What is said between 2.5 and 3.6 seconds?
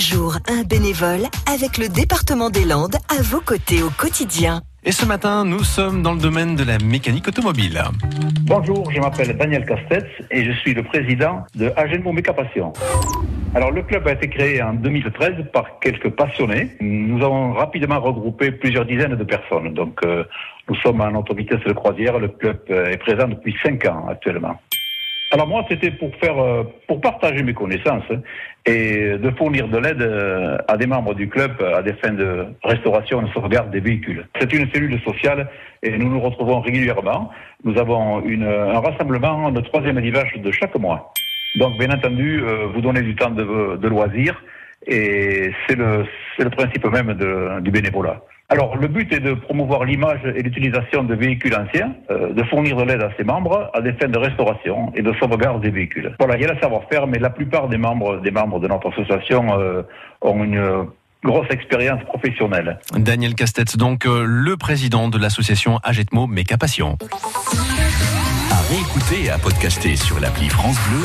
Landes à vos